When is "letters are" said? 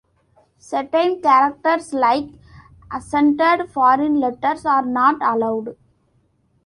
4.19-4.83